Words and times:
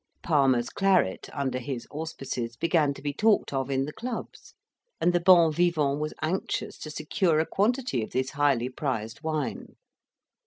Palmer's 0.23 0.71
claret, 0.71 1.29
under 1.31 1.59
his 1.59 1.87
auspices, 1.91 2.57
began 2.57 2.91
to 2.95 3.03
be 3.03 3.13
talked 3.13 3.53
of 3.53 3.69
in 3.69 3.85
the 3.85 3.93
clubs; 3.93 4.55
and 4.99 5.13
the 5.13 5.19
bon 5.19 5.53
vivant 5.53 5.99
was 5.99 6.15
anxious 6.23 6.79
to 6.79 6.89
secure 6.89 7.39
a 7.39 7.45
quantity 7.45 8.01
of 8.01 8.09
this 8.09 8.31
highly 8.31 8.67
prized 8.67 9.21
wine. 9.21 9.75